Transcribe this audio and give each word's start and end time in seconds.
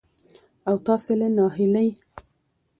او 0.69 0.75
تاسې 0.85 1.13
له 1.19 1.27
ناهيلۍ 1.35 1.89